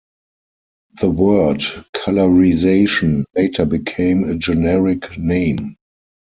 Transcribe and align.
The 0.99 1.11
word 1.11 1.59
"colorization" 1.95 3.23
later 3.35 3.65
became 3.65 4.23
a 4.23 4.33
generic 4.33 5.15
name. 5.15 5.75